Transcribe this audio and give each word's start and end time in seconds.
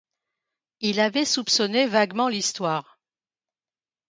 Il 0.79 0.99
avait 0.99 1.25
soupçonné 1.25 1.85
vaguement 1.85 2.27
l’histoire. 2.27 2.99